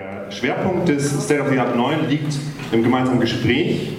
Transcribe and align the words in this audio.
Der 0.00 0.30
Schwerpunkt 0.30 0.88
des 0.88 1.10
State 1.24 1.42
of 1.42 1.50
the 1.50 1.58
Art 1.58 1.76
9 1.76 2.08
liegt 2.08 2.32
im 2.72 2.82
gemeinsamen 2.82 3.20
Gespräch 3.20 3.90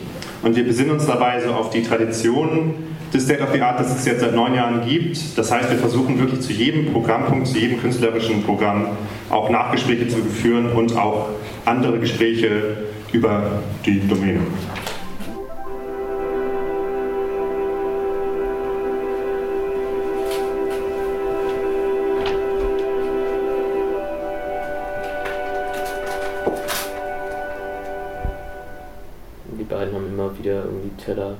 und 0.41 0.55
wir 0.55 0.63
besinnen 0.63 0.93
uns 0.93 1.05
dabei 1.05 1.39
so 1.41 1.51
auf 1.51 1.69
die 1.69 1.83
Tradition 1.83 2.73
des 3.13 3.25
State 3.25 3.43
of 3.43 3.49
the 3.53 3.61
Art, 3.61 3.79
das 3.79 3.95
es 3.95 4.05
jetzt 4.05 4.21
seit 4.21 4.33
neun 4.33 4.55
Jahren 4.55 4.81
gibt. 4.87 5.37
Das 5.37 5.51
heißt, 5.51 5.69
wir 5.69 5.77
versuchen 5.77 6.17
wirklich 6.17 6.41
zu 6.41 6.53
jedem 6.53 6.91
Programmpunkt, 6.91 7.47
zu 7.47 7.59
jedem 7.59 7.79
künstlerischen 7.79 8.41
Programm 8.41 8.87
auch 9.29 9.51
Nachgespräche 9.51 10.07
zu 10.07 10.23
führen 10.23 10.71
und 10.71 10.97
auch 10.97 11.29
andere 11.65 11.99
Gespräche 11.99 12.77
über 13.11 13.61
die 13.85 14.07
Domäne. 14.07 14.39
Die 29.59 29.63
beiden 29.63 29.93
haben 29.93 30.07
immer 30.07 30.37
wieder 30.37 30.65
irgendwie 30.65 30.89
Teller 31.03 31.35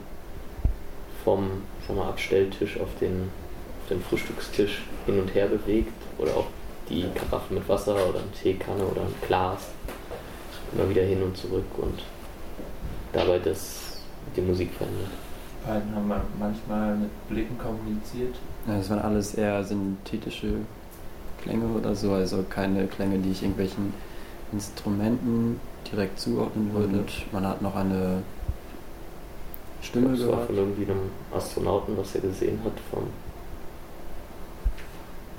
vom 1.24 1.50
sag 1.88 1.96
mal, 1.96 2.10
Abstelltisch 2.10 2.80
auf 2.80 2.90
den, 3.00 3.30
auf 3.82 3.90
den 3.90 4.02
Frühstückstisch 4.02 4.84
hin 5.06 5.20
und 5.20 5.34
her 5.34 5.48
bewegt 5.48 5.94
oder 6.18 6.32
auch 6.36 6.48
die 6.90 7.06
Karaffen 7.16 7.56
mit 7.56 7.70
Wasser 7.70 7.94
oder 7.94 8.20
eine 8.20 8.32
Teekanne 8.32 8.84
oder 8.84 9.02
ein 9.02 9.14
Glas 9.28 9.68
immer 10.74 10.90
wieder 10.90 11.04
hin 11.04 11.22
und 11.22 11.36
zurück 11.38 11.66
und 11.78 12.04
dabei 13.14 13.40
das 13.40 14.02
die 14.36 14.42
Musik 14.42 14.72
verändert. 14.74 15.10
Die 15.62 15.68
beiden 15.68 15.96
haben 15.96 16.12
manchmal 16.40 16.96
mit 16.96 17.30
Blicken 17.30 17.58
kommuniziert. 17.58 18.36
Ja, 18.68 18.78
das 18.78 18.90
waren 18.90 19.00
alles 19.00 19.36
eher 19.36 19.64
synthetische 19.64 20.54
Klänge 21.42 21.66
oder 21.66 21.96
so, 21.96 22.14
also 22.14 22.44
keine 22.50 22.88
Klänge, 22.88 23.20
die 23.20 23.32
ich 23.32 23.42
irgendwelchen 23.42 23.94
Instrumenten 24.52 25.60
direkt 25.92 26.20
zuordnen 26.20 26.74
würde. 26.74 26.98
Und 26.98 27.34
man 27.34 27.48
hat 27.48 27.62
noch 27.62 27.76
eine 27.76 28.24
Stimme 29.82 30.10
das 30.10 30.20
gehört. 30.20 30.38
war 30.38 30.46
von 30.46 30.56
irgendwie 30.56 30.84
einem 30.84 31.10
Astronauten, 31.34 31.98
was 31.98 32.16
er 32.16 32.22
gesehen 32.22 32.60
hat 32.64 32.74
vom, 32.92 33.04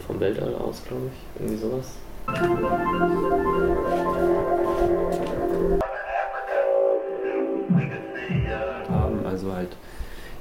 vom 0.06 0.20
Weltall 0.20 0.54
aus, 0.54 0.82
glaube 0.84 1.10
ich. 1.12 1.40
Irgendwie 1.40 1.60
sowas. 1.60 1.96
haben, 8.88 9.26
also 9.26 9.52
halt 9.52 9.76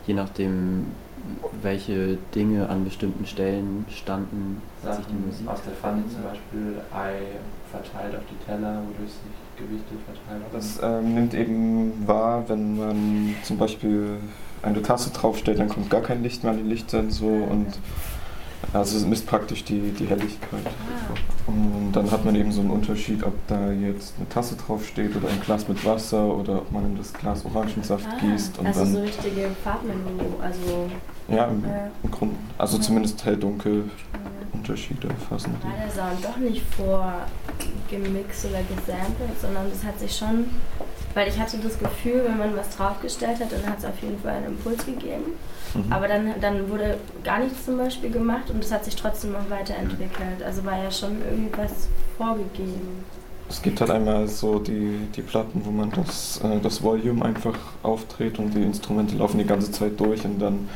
je 0.08 0.14
nachdem, 0.14 0.88
welche 1.62 2.18
Dinge 2.36 2.70
an 2.70 2.84
bestimmten 2.84 3.26
Stellen 3.26 3.86
standen, 3.90 4.62
sich 4.82 4.92
die 4.92 5.02
Sachen 5.02 5.26
Musik 5.26 5.48
aus 5.48 5.62
der 5.64 5.74
Pfanne 5.74 6.04
zum 6.08 6.24
Beispiel 6.24 6.82
Ei 6.94 7.14
verteilt 7.72 8.16
auf 8.16 8.24
die 8.30 8.46
Teller, 8.46 8.82
wodurch 8.88 9.12
sich 9.12 9.42
Gewichte 9.58 9.94
verteilt 10.06 10.44
haben. 10.44 10.54
Das 10.54 10.80
ähm, 10.82 11.16
nimmt 11.16 11.34
eben 11.34 12.08
wahr, 12.08 12.44
wenn 12.48 12.78
man 12.78 13.36
zum 13.44 13.58
Beispiel 13.58 14.18
eine 14.64 14.82
Tasse 14.82 15.12
draufstellt, 15.12 15.60
dann 15.60 15.70
kommt 15.70 15.90
gar 15.90 16.02
kein 16.02 16.24
Licht 16.24 16.44
mehr 16.44 16.52
an 16.52 16.58
den 16.58 16.70
Lichtsensor 16.70 17.50
und 17.50 17.68
also 18.74 18.98
es 18.98 19.06
misst 19.06 19.28
praktisch 19.28 19.64
die, 19.64 19.92
die 19.92 20.06
Helligkeit. 20.06 20.66
Und 21.48 21.92
dann 21.94 22.10
hat 22.12 22.24
man 22.24 22.36
eben 22.36 22.52
so 22.52 22.62
einen 22.62 22.70
Unterschied, 22.72 23.24
ob 23.24 23.34
da 23.48 23.72
jetzt 23.72 24.14
eine 24.18 24.30
Tasse 24.30 24.56
draufsteht 24.56 25.16
oder 25.16 25.28
ein 25.30 25.42
Glas 25.42 25.68
mit 25.68 25.84
Wasser 25.86 26.24
oder 26.36 26.58
ob 26.60 26.72
man 26.72 26.86
in 26.86 26.98
das 26.98 27.12
Glas 27.14 27.44
Orangensaft 27.46 28.08
Ah, 28.10 28.18
gießt. 28.20 28.60
Und 28.60 28.68
also 28.68 28.80
dann, 28.82 28.94
so 28.94 29.00
richtige 29.02 29.50
Farbmenü, 29.64 29.98
also 30.42 30.90
ja, 31.28 31.46
im, 31.46 31.64
Ja. 31.66 31.90
im 32.04 32.12
Grunde, 32.12 32.36
also 32.58 32.78
Ja. 32.78 32.84
zumindest 32.84 33.26
hell-dunkel 33.26 33.84
äh, 34.14 34.56
Unterschiede 34.58 35.10
fassen 35.30 35.54
war 35.62 35.72
die. 35.72 35.82
der 35.82 35.92
Sound 35.92 36.24
doch 36.24 36.38
nicht 36.38 36.64
vorgemixt 37.90 38.46
oder 38.46 38.60
gesampelt, 38.64 39.40
sondern 39.42 39.70
das 39.72 39.84
hat 39.84 40.00
sich 40.00 40.16
schon, 40.16 40.46
weil 41.14 41.28
ich 41.28 41.40
hatte 41.40 41.58
das 41.58 41.78
Gefühl, 41.80 42.24
wenn 42.28 42.38
man 42.38 42.56
was 42.56 42.70
draufgestellt 42.76 43.40
hat, 43.40 43.52
dann 43.52 43.66
hat 43.70 43.80
es 43.80 43.86
auf 43.86 44.00
jeden 44.02 44.20
Fall 44.20 44.34
einen 44.36 44.46
Impuls 44.48 44.86
gegeben. 44.86 45.34
Mhm. 45.76 45.92
Aber 45.92 46.08
dann, 46.08 46.34
dann 46.42 46.70
wurde 46.70 46.98
gar 47.24 47.40
nichts 47.40 47.66
zum 47.66 47.78
Beispiel 47.78 48.12
gemacht 48.12 48.50
und 48.50 48.64
es 48.64 48.72
hat 48.72 48.84
sich 48.86 48.96
trotzdem 48.96 49.32
noch 49.34 49.50
weiterentwickelt. 49.50 50.44
Also 50.46 50.66
war 50.66 50.82
ja 50.82 50.92
schon 50.92 51.18
irgendwie 51.30 51.52
was 51.58 51.88
vorgegeben. 52.18 53.04
Es 53.50 53.62
gibt 53.62 53.82
halt 53.82 53.92
einmal 53.92 54.28
so 54.28 54.60
die, 54.60 55.08
die 55.16 55.22
Platten, 55.22 55.62
wo 55.66 55.72
man 55.72 55.92
das, 55.92 56.40
äh, 56.44 56.60
das 56.62 56.82
Volume 56.84 57.26
einfach 57.26 57.58
aufdreht 57.84 58.40
und 58.40 58.54
die 58.54 58.62
Instrumente 58.64 59.16
laufen 59.16 59.38
die 59.40 59.46
ganze 59.46 59.72
Zeit 59.72 60.00
durch 60.00 60.24
und 60.24 60.40
dann 60.40 60.70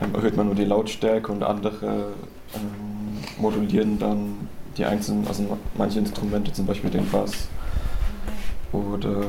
ähm, 0.00 0.14
erhöht 0.14 0.36
man 0.36 0.46
nur 0.46 0.54
die 0.54 0.64
Lautstärke 0.64 1.32
und 1.32 1.42
andere 1.42 2.12
ähm, 2.54 3.18
modulieren 3.38 3.98
dann 3.98 4.48
die 4.76 4.84
einzelnen, 4.84 5.26
also 5.26 5.42
ma- 5.42 5.56
manche 5.76 5.98
Instrumente, 5.98 6.52
zum 6.52 6.64
Beispiel 6.66 6.90
den 6.90 7.08
Bass. 7.10 7.48
Oder 8.72 9.22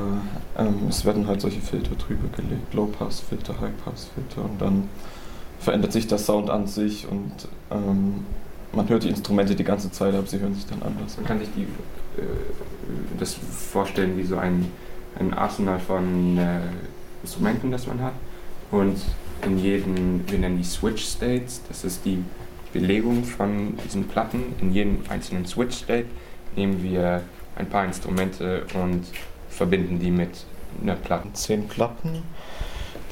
ähm, 0.57 0.75
es 0.90 1.03
werden 1.03 1.28
halt 1.28 1.41
solche 1.41 1.62
Filter 1.62 1.96
drüber 1.96 2.28
gelegt, 2.35 2.74
Low-Pass-Filter, 2.74 3.59
High-Pass-Filter 3.59 4.44
und 4.44 4.62
dann 4.62 4.90
verändert 5.59 5.94
sich 5.94 6.07
der 6.07 6.19
Sound 6.19 6.50
an 6.50 6.68
sich 6.68 7.07
und 7.07 7.31
ähm, 7.72 8.25
man 8.74 8.88
hört 8.88 9.03
die 9.03 9.09
Instrumente 9.09 9.56
die 9.56 9.63
ganze 9.63 9.91
Zeit, 9.91 10.13
aber 10.13 10.28
sie 10.28 10.40
hören 10.40 10.53
sich 10.53 10.66
dann 10.66 10.81
anders 10.81 11.18
Man 11.18 11.25
kann 11.25 11.40
sich 11.40 11.50
die, 11.56 11.63
äh, 11.63 12.25
das 13.19 13.34
vorstellen 13.34 14.18
wie 14.18 14.24
so 14.24 14.38
ein, 14.38 14.68
ein 15.19 15.34
Arsenal 15.34 15.80
von 15.80 16.38
äh, 16.38 16.59
Instrumenten, 17.24 17.72
das 17.72 17.88
man 17.88 18.01
hat. 18.01 18.13
Und 18.72 18.97
in 19.46 19.57
jedem, 19.57 20.22
wir 20.30 20.40
nennen 20.40 20.57
die 20.57 20.63
Switch 20.63 21.03
States, 21.03 21.62
das 21.68 21.84
ist 21.84 22.06
die 22.06 22.24
Belegung 22.74 23.24
von 23.24 23.78
diesen 23.84 24.07
Platten. 24.07 24.44
In 24.62 24.74
jedem 24.74 25.00
einzelnen 25.09 25.46
Switch 25.46 25.78
State 25.78 26.06
nehmen 26.56 26.81
wir 26.81 27.22
ein 27.56 27.68
paar 27.68 27.85
Instrumente 27.85 28.66
und 28.74 29.03
verbinden 29.51 30.00
die 30.00 30.12
mit 30.12 30.45
einer 30.81 30.95
Platte. 30.95 31.31
zehn 31.34 31.67
Platten, 31.67 32.23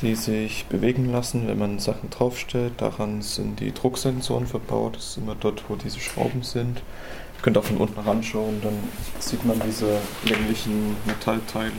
die 0.01 0.15
sich 0.15 0.65
bewegen 0.65 1.11
lassen, 1.11 1.47
wenn 1.47 1.59
man 1.59 1.79
Sachen 1.79 2.09
draufstellt. 2.09 2.73
Daran 2.77 3.21
sind 3.21 3.59
die 3.59 3.73
Drucksensoren 3.73 4.47
verbaut. 4.47 4.95
Das 4.95 5.09
ist 5.09 5.17
immer 5.17 5.35
dort, 5.39 5.63
wo 5.67 5.75
diese 5.75 5.99
Schrauben 5.99 6.41
sind. 6.41 6.77
Ihr 6.77 7.41
könnt 7.41 7.57
auch 7.57 7.63
von 7.63 7.77
unten 7.77 7.99
ranschauen, 7.99 8.61
dann 8.61 8.73
sieht 9.19 9.45
man 9.45 9.61
diese 9.65 9.97
länglichen 10.25 10.95
Metallteile, 11.05 11.71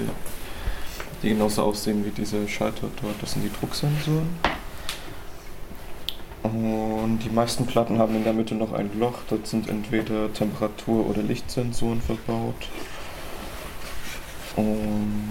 die 1.23 1.31
genauso 1.31 1.63
aussehen 1.65 2.05
wie 2.05 2.11
diese 2.11 2.49
Schalter 2.49 2.89
dort. 3.03 3.17
Das 3.21 3.33
sind 3.33 3.43
die 3.43 3.53
Drucksensoren. 3.53 4.29
Und 6.43 7.19
die 7.23 7.29
meisten 7.29 7.67
Platten 7.67 7.99
haben 7.99 8.17
in 8.17 8.25
der 8.25 8.33
Mitte 8.33 8.55
noch 8.55 8.73
ein 8.73 8.91
Loch. 8.99 9.19
Dort 9.29 9.47
sind 9.47 9.69
entweder 9.69 10.33
Temperatur- 10.33 11.07
oder 11.07 11.23
Lichtsensoren 11.23 12.01
verbaut. 12.01 12.69
Und 14.57 15.29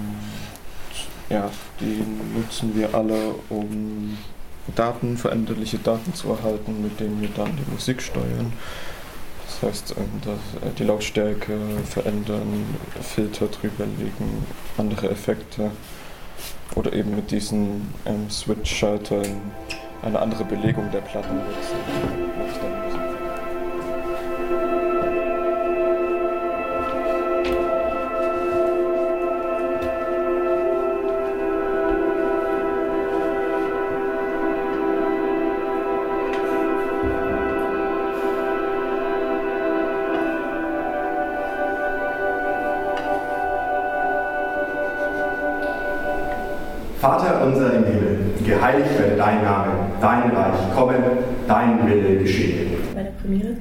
ja, 1.30 1.50
die 1.80 2.04
nutzen 2.36 2.76
wir 2.76 2.94
alle, 2.94 3.36
um 3.50 4.18
Daten, 4.76 5.18
veränderliche 5.18 5.78
Daten 5.78 6.14
zu 6.14 6.30
erhalten, 6.30 6.82
mit 6.82 7.00
denen 7.00 7.22
wir 7.22 7.30
dann 7.30 7.56
die 7.56 7.72
Musik 7.72 8.02
steuern. 8.02 8.54
Das 9.46 9.70
heißt, 9.70 9.96
ähm, 9.98 10.22
äh, 10.62 10.74
die 10.78 10.84
Lautstärke 10.84 11.58
verändern, 11.90 12.66
Filter 13.02 13.48
drüberlegen, 13.48 14.46
andere 14.78 15.10
Effekte 15.10 15.72
oder 16.76 16.94
eben 16.94 17.16
mit 17.16 17.32
diesen 17.32 17.94
ähm, 18.06 18.30
Switch-Schaltern 18.30 19.42
eine 20.02 20.20
andere 20.20 20.46
Belegung 20.46 20.90
der 20.92 21.02
Platten 21.02 21.36
nutzen. 21.36 22.89
Vater 47.00 47.46
unser 47.46 47.74
im 47.76 47.86
Himmel, 47.86 48.18
geheiligt 48.46 49.00
werde 49.00 49.16
dein 49.16 49.42
Name, 49.42 49.72
dein 50.02 50.32
Reich 50.32 50.76
komme, 50.76 50.96
dein 51.48 51.88
Wille 51.88 52.18
geschehe. 52.18 52.66
bei 52.94 53.04
der 53.04 53.12
Premiere. 53.12 53.56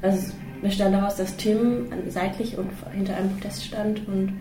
Also 0.00 0.18
es 0.18 0.34
bestand 0.62 0.94
daraus, 0.94 1.16
dass 1.16 1.36
Tim 1.36 1.86
seitlich 2.08 2.56
und 2.56 2.70
hinter 2.92 3.16
einem 3.16 3.30
Podest 3.30 3.64
stand 3.64 4.06
und 4.06 4.32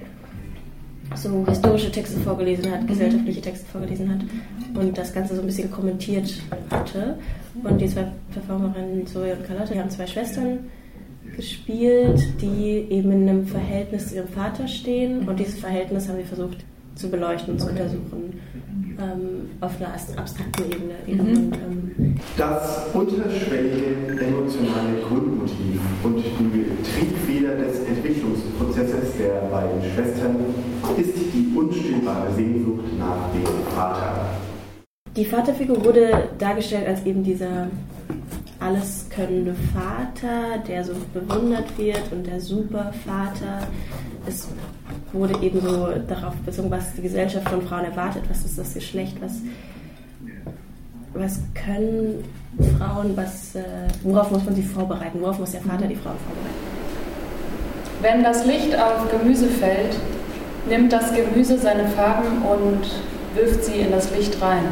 so 1.15 1.45
historische 1.47 1.91
Texte 1.91 2.19
vorgelesen 2.19 2.71
hat, 2.71 2.87
gesellschaftliche 2.87 3.41
Texte 3.41 3.65
vorgelesen 3.71 4.09
hat 4.13 4.79
und 4.79 4.95
das 4.95 5.13
Ganze 5.13 5.35
so 5.35 5.41
ein 5.41 5.47
bisschen 5.47 5.71
kommentiert 5.71 6.31
hatte. 6.69 7.17
Und 7.63 7.81
die 7.81 7.87
zwei 7.87 8.05
Performerinnen, 8.33 9.07
Zoe 9.07 9.33
und 9.33 9.47
Carlotte, 9.47 9.73
die 9.73 9.79
haben 9.79 9.89
zwei 9.89 10.05
Schwestern 10.05 10.59
gespielt, 11.35 12.21
die 12.39 12.85
eben 12.89 13.11
in 13.11 13.29
einem 13.29 13.47
Verhältnis 13.47 14.09
zu 14.09 14.15
ihrem 14.15 14.27
Vater 14.27 14.67
stehen 14.67 15.27
und 15.27 15.39
dieses 15.39 15.59
Verhältnis 15.59 16.07
haben 16.07 16.17
wir 16.17 16.25
versucht 16.25 16.57
zu 16.97 17.09
beleuchten 17.09 17.53
und 17.53 17.59
zu 17.59 17.69
untersuchen 17.69 18.39
ähm, 18.99 19.49
auf 19.61 19.71
einer 19.79 19.93
abstrakten 19.93 20.71
Ebene. 20.71 21.23
Mhm. 21.23 21.35
Und, 21.35 21.55
ähm 21.55 22.15
das 22.35 22.87
unterschwellige 22.93 24.19
emotionale 24.19 25.01
Grundmotiv 25.07 25.79
und 26.03 26.17
die 26.17 26.65
Triebfeder 26.83 27.55
des 27.55 27.79
Entwicklungsprozesses 27.81 29.17
der 29.17 29.41
beiden 29.51 29.81
Schwestern 29.93 30.35
ist 30.97 31.15
die 31.33 31.55
unstillbare 31.55 32.33
Sehnsucht 32.33 32.85
nach 32.97 33.31
dem 33.33 33.73
Vater. 33.75 34.25
Die 35.15 35.25
Vaterfigur 35.25 35.83
wurde 35.83 36.29
dargestellt 36.37 36.87
als 36.87 37.05
eben 37.05 37.23
dieser 37.23 37.67
alleskönnende 38.59 39.55
Vater, 39.73 40.59
der 40.67 40.83
so 40.83 40.93
bewundert 41.13 41.77
wird 41.77 42.03
und 42.11 42.25
der 42.25 42.39
Supervater. 42.39 43.67
Es 44.27 44.47
wurde 45.13 45.41
eben 45.41 45.61
so 45.61 45.89
darauf 46.07 46.35
bezogen, 46.45 46.69
was 46.71 46.93
die 46.93 47.01
Gesellschaft 47.01 47.47
von 47.49 47.61
Frauen 47.61 47.85
erwartet, 47.85 48.23
was 48.29 48.43
ist 48.43 48.57
das 48.57 48.73
Geschlecht, 48.73 49.17
was, 49.21 49.33
was 51.13 51.39
können 51.53 52.23
Frauen, 52.77 53.15
was, 53.15 53.55
äh, 53.55 53.63
worauf 54.03 54.31
muss 54.31 54.43
man 54.45 54.55
sie 54.55 54.63
vorbereiten, 54.63 55.21
worauf 55.21 55.39
muss 55.39 55.51
der 55.51 55.61
Vater 55.61 55.87
die 55.87 55.95
Frauen 55.95 56.15
vorbereiten. 56.17 56.67
Wenn 58.01 58.23
das 58.23 58.45
Licht 58.45 58.75
auf 58.75 59.09
Gemüse 59.09 59.47
fällt, 59.47 59.95
nimmt 60.67 60.91
das 60.91 61.13
Gemüse 61.13 61.57
seine 61.57 61.87
Farben 61.87 62.41
und 62.43 62.85
wirft 63.35 63.63
sie 63.63 63.79
in 63.79 63.91
das 63.91 64.11
Licht 64.15 64.41
rein. 64.41 64.65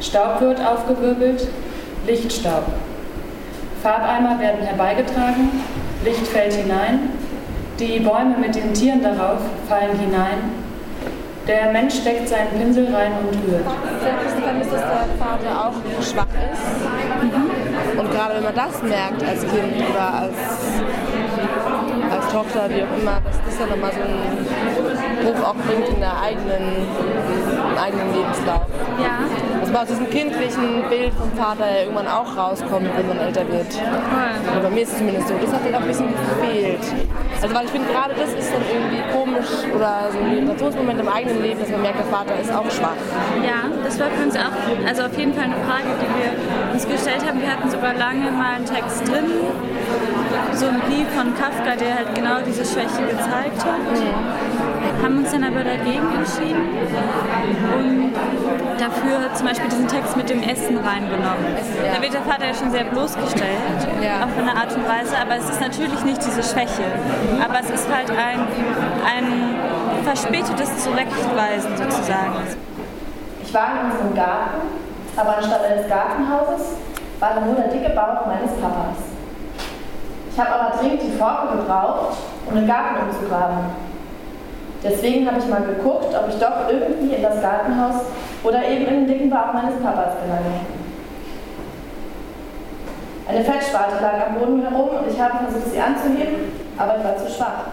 Staub 0.00 0.40
wird 0.40 0.60
aufgewirbelt, 0.60 1.46
Lichtstaub. 2.06 2.64
Farbeimer 3.82 4.38
werden 4.40 4.62
herbeigetragen, 4.62 5.50
Licht 6.04 6.26
fällt 6.26 6.54
hinein, 6.54 7.10
die 7.78 8.00
Bäume 8.00 8.36
mit 8.38 8.54
den 8.54 8.72
Tieren 8.72 9.02
darauf 9.02 9.40
fallen 9.68 9.98
hinein. 9.98 10.64
Der 11.46 11.72
Mensch 11.72 11.96
steckt 11.96 12.28
seinen 12.28 12.58
Pinsel 12.58 12.86
rein 12.94 13.12
und 13.20 13.28
rührt. 13.28 13.66
Selbstverständnis, 14.00 14.68
dass 14.70 14.80
der 14.80 15.06
Vater 15.18 15.68
auch 15.68 16.02
schwach 16.02 16.26
ist. 16.52 17.22
Mhm. 17.22 18.00
Und 18.00 18.10
gerade 18.10 18.36
wenn 18.36 18.44
man 18.44 18.54
das 18.54 18.82
merkt 18.82 19.22
als 19.22 19.40
Kind 19.40 19.90
oder 19.90 20.14
als, 20.14 20.36
als 22.10 22.32
Tochter, 22.32 22.70
wie 22.70 22.82
auch 22.82 22.98
immer, 22.98 23.20
das 23.44 23.58
dann 23.58 23.68
nochmal 23.68 23.92
so 23.92 24.00
einen 24.00 24.63
Ruf 25.24 25.42
auch 25.42 25.54
bringt 25.54 25.88
in 25.88 26.00
der 26.00 26.20
eigenen, 26.20 26.86
im 27.72 27.78
eigenen 27.78 28.12
Lebenslauf. 28.12 28.66
Ja. 29.00 29.18
Dass 29.60 29.72
man 29.72 29.82
aus 29.82 29.88
diesem 29.88 30.10
kindlichen 30.10 30.84
Bild 30.88 31.12
vom 31.14 31.32
Vater 31.32 31.64
ja 31.70 31.82
irgendwann 31.82 32.08
auch 32.08 32.36
rauskommt, 32.36 32.90
wenn 32.96 33.08
man 33.08 33.18
älter 33.18 33.48
wird. 33.48 33.72
Cool. 33.72 34.60
bei 34.62 34.70
mir 34.70 34.82
ist 34.82 34.92
es 34.92 34.98
zumindest 34.98 35.28
so. 35.28 35.34
Das 35.40 35.52
hat 35.52 35.64
mir 35.64 35.76
auch 35.76 35.80
ein 35.80 35.88
bisschen 35.88 36.08
gefehlt. 36.08 36.84
Also 37.40 37.54
weil 37.54 37.64
ich 37.66 37.70
finde, 37.72 37.88
gerade 37.92 38.14
das 38.14 38.32
ist 38.32 38.52
dann 38.52 38.62
irgendwie 38.64 39.02
komisch 39.12 39.50
oder 39.74 40.08
so 40.12 40.18
ein 40.18 40.32
Irritationsmoment 40.32 41.00
im 41.00 41.08
eigenen 41.08 41.42
Leben, 41.42 41.60
dass 41.60 41.68
man 41.68 41.82
merkt, 41.82 41.98
der 41.98 42.06
Vater 42.06 42.40
ist 42.40 42.52
auch 42.52 42.70
schwach. 42.70 42.96
Ja, 43.44 43.68
das 43.84 43.98
war 44.00 44.08
für 44.08 44.24
uns 44.24 44.36
auch, 44.36 44.56
also 44.86 45.02
auf 45.04 45.18
jeden 45.18 45.34
Fall 45.34 45.44
eine 45.44 45.60
Frage, 45.68 45.92
die 46.00 46.08
wir 46.08 46.72
uns 46.72 46.88
gestellt 46.88 47.20
haben. 47.26 47.40
Wir 47.40 47.50
hatten 47.50 47.68
sogar 47.68 47.94
lange 47.94 48.30
mal 48.30 48.56
einen 48.56 48.64
Text 48.64 49.06
drin, 49.08 49.28
so 50.54 50.66
ein 50.66 50.80
Brief 50.88 51.08
von 51.12 51.34
Kafka, 51.36 51.76
der 51.76 51.96
halt 51.96 52.14
genau 52.14 52.40
diese 52.46 52.64
Schwäche 52.64 53.02
gezeigt 53.12 53.60
hat. 53.60 53.92
Haben 55.02 55.18
uns 55.18 55.30
dann 55.32 55.44
aber 55.44 55.62
dagegen 55.64 56.08
entschieden 56.14 56.68
und 57.76 58.12
dafür 58.80 59.32
zum 59.34 59.46
Beispiel 59.46 59.68
diesen 59.68 59.88
Text 59.88 60.16
mit 60.16 60.28
dem 60.30 60.42
Essen 60.42 60.78
reingenommen. 60.78 61.44
Da 61.94 62.00
wird 62.02 62.14
der 62.14 62.22
Vater 62.22 62.46
ja 62.46 62.54
schon 62.54 62.70
sehr 62.70 62.84
bloßgestellt, 62.84 63.80
Ja. 64.02 64.24
auf 64.24 64.36
eine 64.38 64.50
Art 64.56 64.74
und 64.74 64.88
Weise, 64.88 65.16
aber 65.20 65.36
es 65.36 65.48
ist 65.50 65.60
natürlich 65.60 66.02
nicht 66.04 66.24
diese 66.24 66.42
Schwäche. 66.42 66.84
Aber 67.42 67.60
es 67.60 67.70
ist 67.70 67.86
halt 67.94 68.10
ein, 68.10 68.40
ein 69.04 70.04
verspätetes 70.04 70.84
Zurechtweisen 70.84 71.76
sozusagen. 71.76 72.40
Ich 73.42 73.52
war 73.54 73.66
in 73.72 73.90
unserem 73.90 74.14
Garten, 74.14 74.60
aber 75.16 75.36
anstatt 75.36 75.60
eines 75.70 75.88
Gartenhauses 75.88 76.76
war 77.20 77.34
da 77.34 77.40
nur 77.42 77.54
der 77.54 77.68
dicke 77.68 77.90
Bauch 77.90 78.26
meines 78.26 78.50
Papas. 78.60 78.96
Ich 80.32 80.40
habe 80.40 80.50
aber 80.50 80.76
dringend 80.78 81.02
die 81.02 81.12
Forke 81.16 81.56
gebraucht, 81.58 82.16
um 82.46 82.54
den 82.56 82.66
Garten 82.66 82.96
umzugraben. 83.08 83.58
Deswegen 84.84 85.26
habe 85.26 85.38
ich 85.38 85.48
mal 85.48 85.62
geguckt, 85.62 86.14
ob 86.14 86.28
ich 86.28 86.34
doch 86.38 86.68
irgendwie 86.70 87.14
in 87.14 87.22
das 87.22 87.40
Gartenhaus 87.40 88.02
oder 88.42 88.68
eben 88.68 88.86
in 88.86 88.94
den 88.94 89.06
dicken 89.06 89.30
Bauch 89.30 89.54
meines 89.54 89.80
Papas 89.82 90.12
gelange. 90.22 90.60
Eine 93.26 93.42
Fettspalte 93.42 94.02
lag 94.02 94.26
am 94.26 94.34
Boden 94.34 94.60
herum 94.60 94.90
und 94.90 95.10
ich 95.10 95.18
habe 95.18 95.44
versucht, 95.44 95.72
sie 95.72 95.80
anzuheben, 95.80 96.52
aber 96.76 96.98
ich 96.98 97.04
war 97.04 97.16
zu 97.16 97.32
schwach. 97.32 97.68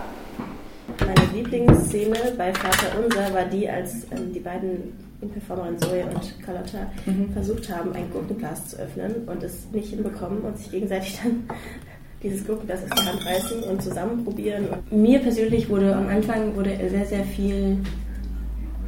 Meine 1.00 1.34
Lieblingsszene 1.34 2.18
bei 2.38 2.54
Vater 2.54 2.98
Unser 3.04 3.34
war 3.34 3.46
die, 3.46 3.70
als 3.70 4.06
ähm, 4.12 4.32
die 4.34 4.40
beiden 4.40 4.98
Performerinnen 5.34 5.80
Zoe 5.80 6.06
und 6.06 6.46
Carlotta 6.46 6.88
versucht 7.34 7.70
haben, 7.70 7.94
ein 7.94 8.10
Gurkenglas 8.12 8.70
zu 8.70 8.78
öffnen 8.78 9.28
und 9.28 9.44
es 9.44 9.70
nicht 9.72 9.90
hinbekommen 9.90 10.42
und 10.42 10.58
sich 10.58 10.72
gegenseitig 10.72 11.20
dann 11.22 11.48
dieses 12.24 12.46
Gurkenglas 12.46 12.84
aus 12.84 12.90
der 12.90 13.06
Hand 13.06 13.26
reißen 13.26 13.64
und 13.64 13.82
zusammen 13.82 14.24
probieren. 14.24 14.68
Mir 14.92 15.20
persönlich 15.20 15.70
wurde 15.70 15.96
am 15.96 16.08
Anfang 16.08 16.56
wurde 16.56 16.78
sehr, 16.90 17.06
sehr 17.06 17.24
viel 17.24 17.78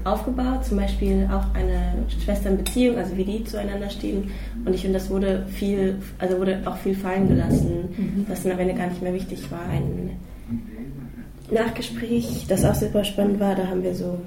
aufgebaut, 0.03 0.65
zum 0.65 0.77
Beispiel 0.77 1.30
auch 1.31 1.53
eine 1.56 1.94
Schwesternbeziehung, 2.24 2.97
also 2.97 3.15
wie 3.15 3.24
die 3.24 3.44
zueinander 3.44 3.89
stehen. 3.89 4.31
Und 4.65 4.74
ich 4.75 4.81
finde, 4.81 5.00
das 5.00 5.09
wurde 5.09 5.45
viel, 5.50 5.97
also 6.19 6.38
wurde 6.38 6.62
auch 6.65 6.77
viel 6.77 6.95
fallen 6.95 7.27
gelassen, 7.30 8.25
was 8.27 8.44
dann 8.44 8.53
am 8.53 8.59
Ende 8.59 8.74
gar 8.74 8.88
nicht 8.88 9.01
mehr 9.01 9.13
wichtig 9.13 9.50
war. 9.50 9.62
Ein 9.69 10.12
Nachgespräch, 11.51 12.45
das 12.47 12.65
auch 12.65 12.75
super 12.75 13.03
spannend 13.03 13.39
war, 13.39 13.56
da 13.56 13.68
haben 13.68 13.83
wir 13.83 13.95
so 13.95 14.19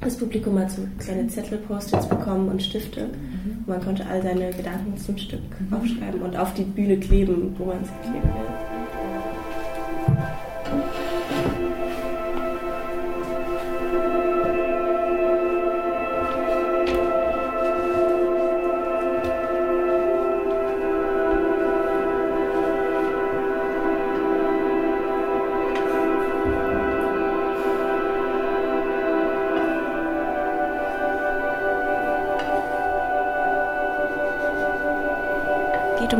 das 0.00 0.16
Publikum 0.16 0.58
hat 0.58 0.70
so 0.70 0.82
kleine 0.98 1.26
Zettel, 1.28 1.58
Post-its 1.58 2.08
bekommen 2.08 2.48
und 2.48 2.62
Stifte. 2.62 3.04
Und 3.04 3.68
man 3.68 3.82
konnte 3.82 4.06
all 4.06 4.22
seine 4.22 4.50
Gedanken 4.50 4.96
zum 4.96 5.16
Stück 5.18 5.40
aufschreiben 5.70 6.22
und 6.22 6.36
auf 6.36 6.54
die 6.54 6.64
Bühne 6.64 6.98
kleben, 6.98 7.54
wo 7.58 7.64
man 7.64 7.84
sie 7.84 8.10
kleben 8.10 8.22
will. 8.22 8.55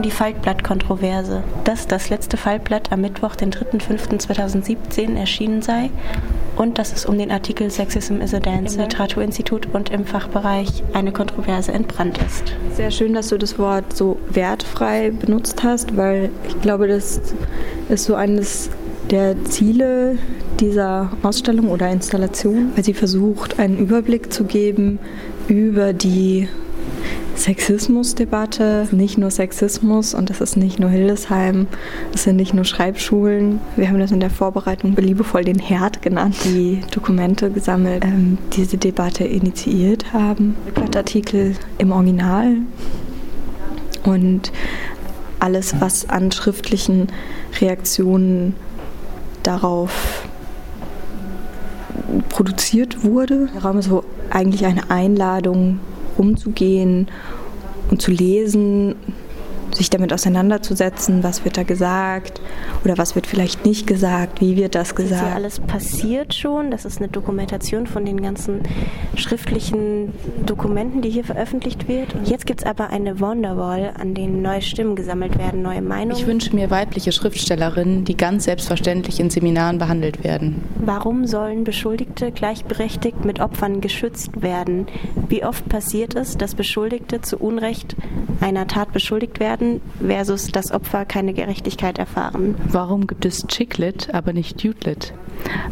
Die 0.07 0.13
Faltblatt-Kontroverse. 0.13 1.43
Dass 1.65 1.89
das 1.89 2.11
letzte 2.11 2.37
Faltblatt 2.37 2.93
am 2.93 3.01
Mittwoch, 3.01 3.35
den 3.35 3.51
3.5.2017 3.51 5.19
erschienen 5.19 5.63
sei 5.63 5.91
und 6.55 6.79
dass 6.79 6.93
es 6.93 7.07
um 7.07 7.19
den 7.19 7.33
Artikel 7.33 7.71
Sexism 7.71 8.21
is 8.21 8.33
a 8.33 8.39
Dance 8.39 8.77
im 8.77 8.83
Literaturinstitut 8.83 9.67
und 9.75 9.91
im 9.91 10.07
Fachbereich 10.07 10.85
eine 10.93 11.11
Kontroverse 11.11 11.73
entbrannt 11.73 12.19
ist. 12.25 12.55
Sehr 12.75 12.93
schön, 12.93 13.15
dass 13.15 13.29
du 13.29 13.37
das 13.37 13.59
Wort 13.59 13.97
so 13.97 14.19
wertfrei 14.31 15.11
benutzt 15.11 15.65
hast, 15.65 15.97
weil 15.97 16.31
ich 16.47 16.61
glaube, 16.63 16.87
das 16.87 17.21
ist 17.89 18.05
so 18.05 18.15
eines 18.15 18.71
der 19.11 19.45
Ziele 19.45 20.19
dieser 20.61 21.11
Ausstellung 21.25 21.69
oder 21.69 21.91
Installation, 21.91 22.71
weil 22.77 22.85
sie 22.85 22.95
versucht, 22.95 23.59
einen 23.59 23.77
Überblick 23.77 24.33
zu 24.33 24.45
geben 24.45 25.01
über 25.49 25.93
die 25.93 26.49
Sexismusdebatte, 27.37 28.89
nicht 28.93 29.19
nur 29.19 29.31
Sexismus 29.31 30.15
und 30.15 30.31
das 30.31 30.41
ist 30.41 30.57
nicht 30.57 30.79
nur 30.81 30.91
Hildesheim, 30.91 31.67
das 32.13 32.25
sind 32.25 32.37
nicht 32.37 32.55
nur 32.55 32.65
Schreibschulen. 32.65 33.61
Wir 33.77 33.89
haben 33.89 34.01
das 34.01 34.11
in 34.11 34.21
der 34.21 34.31
Vorbereitung 34.31 34.97
liebevoll 34.97 35.45
den 35.45 35.59
Herd 35.59 36.03
genannt, 36.03 36.37
die 36.45 36.83
Dokumente 36.91 37.51
gesammelt, 37.51 38.05
ähm, 38.05 38.39
diese 38.55 38.79
Debatte 38.79 39.25
initiiert 39.25 40.13
haben. 40.13 40.57
Blattartikel 40.75 41.55
im 41.79 41.93
Original 41.93 42.57
und 44.05 44.51
alles, 45.39 45.75
was 45.79 46.09
an 46.09 46.33
schriftlichen 46.33 47.09
Reaktionen 47.61 48.55
darauf 49.43 50.27
produziert 52.31 53.05
wurde. 53.05 53.49
Der 53.55 53.63
Raum 53.63 53.79
ist 53.79 53.89
so 53.89 54.05
eigentlich 54.31 54.65
eine 54.65 54.91
Einladung, 54.91 55.81
umzugehen 56.19 57.09
und 57.91 58.03
zu 58.03 58.11
lesen, 58.11 58.95
sich 59.77 59.91
damit 59.91 60.13
auseinanderzusetzen, 60.13 61.23
was 61.23 61.45
wird 61.45 61.57
da 61.57 61.63
gesagt 61.63 62.41
oder 62.85 62.99
was 62.99 63.15
wird 63.15 63.27
vielleicht 63.27 63.65
nicht 63.65 63.87
gesagt, 63.87 64.41
wie 64.41 64.57
wird 64.57 64.75
das 64.75 64.95
Das 64.95 65.05
ist 65.05 65.11
ja 65.11 65.17
gesagt. 65.19 65.37
alles 65.37 65.61
passiert 65.61 66.35
schon. 66.35 66.71
Das 66.71 66.85
ist 66.85 66.99
eine 66.99 67.09
Dokumentation 67.09 67.87
von 67.87 68.05
den 68.05 68.21
ganzen 68.21 68.63
schriftlichen 69.15 70.13
Dokumenten, 70.45 71.03
die 71.03 71.11
hier 71.11 71.25
veröffentlicht 71.25 71.89
wird. 71.89 72.15
Und 72.15 72.29
jetzt 72.29 72.47
gibt 72.47 72.61
es 72.61 72.67
aber 72.67 72.91
eine 72.91 73.21
Wonderwall, 73.21 73.93
an 73.99 74.15
denen 74.15 74.43
neue 74.43 74.63
Stimmen 74.63 74.97
gesammelt 74.97 75.39
werden, 75.39 75.63
neue 75.63 75.83
Meinungen. 75.83 76.17
Ich 76.17 76.27
wünsche 76.27 76.55
mir 76.55 76.71
weibliche 76.71 77.13
Schriftstellerinnen, 77.13 78.05
die 78.05 78.17
ganz 78.17 78.45
selbstverständlich 78.45 79.21
in 79.21 79.31
Seminaren 79.31 79.79
behandelt 79.79 80.25
werden. 80.25 80.65
Warum 80.79 81.27
sollen 81.27 81.65
Beschuldigte 81.65 82.33
gleichberechtigt 82.33 83.25
mit 83.25 83.41
Opfern 83.41 83.81
geschützt 83.81 84.43
werden. 84.43 84.87
Wie 85.29 85.45
oft 85.45 85.69
passiert 85.69 86.15
es, 86.15 86.39
dass 86.39 86.55
Beschuldigte 86.55 87.21
zu 87.21 87.39
Unrecht 87.39 87.97
einer 88.41 88.67
Tat 88.67 88.93
beschuldigt 88.93 89.41
werden, 89.41 89.66
versus 90.05 90.49
das 90.53 90.73
Opfer 90.73 91.05
keine 91.05 91.35
Gerechtigkeit 91.35 91.99
erfahren? 91.99 92.55
Warum 92.69 93.07
gibt 93.07 93.25
es 93.25 93.47
Chicklit, 93.47 94.13
aber 94.15 94.33
nicht 94.33 94.63
Dudelit? 94.63 95.13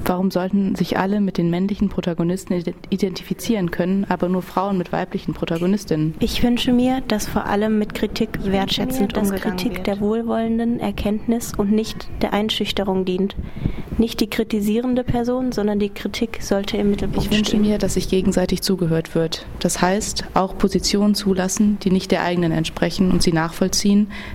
Warum 0.04 0.30
sollten 0.30 0.74
sich 0.74 0.98
alle 0.98 1.20
mit 1.20 1.38
den 1.38 1.50
männlichen 1.50 1.88
Protagonisten 1.88 2.52
identifizieren 2.90 3.70
können, 3.70 4.04
aber 4.08 4.28
nur 4.28 4.42
Frauen 4.42 4.76
mit 4.78 4.92
weiblichen 4.92 5.34
Protagonistinnen? 5.34 6.14
Ich 6.20 6.42
wünsche 6.42 6.72
mir, 6.72 7.02
dass 7.08 7.26
vor 7.26 7.46
allem 7.46 7.78
mit 7.78 7.94
Kritik 7.94 8.38
wertschätzend 8.44 9.16
dass 9.16 9.32
Kritik 9.32 9.76
wird. 9.76 9.86
der 9.86 10.00
wohlwollenden 10.00 10.80
Erkenntnis 10.80 11.52
und 11.56 11.72
nicht 11.72 12.08
der 12.22 12.32
Einschüchterung 12.32 13.04
dient. 13.04 13.36
Nicht 13.96 14.20
die 14.20 14.28
kritisierende 14.28 15.04
Person, 15.04 15.52
sondern 15.52 15.78
die 15.78 15.88
Kritik 15.88 16.38
sollte 16.42 16.76
im 16.76 16.90
Mittelpunkt 16.90 17.26
stehen. 17.26 17.32
Ich 17.32 17.38
wünsche 17.38 17.50
stehen. 17.50 17.62
mir, 17.62 17.78
dass 17.78 17.94
sich 17.94 18.08
gegenseitig 18.08 18.60
zugehört 18.62 19.14
wird. 19.14 19.46
Das 19.60 19.80
heißt, 19.80 20.24
auch 20.34 20.58
Positionen 20.58 21.14
zulassen, 21.14 21.78
die 21.84 21.90
nicht 21.90 22.10
der 22.10 22.22
eigenen 22.22 22.50
entsprechen 22.50 23.12
und 23.12 23.22
sie 23.22 23.32
nachvollziehen, 23.32 23.74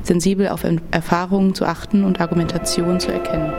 sensibel 0.04 0.50
auf 0.50 0.66
Erfahrungen 0.92 1.56
zu 1.56 1.66
achten 1.66 2.04
und 2.04 2.22
Argumentationen 2.22 3.00
zu 3.00 3.12
erkennen. 3.12 3.52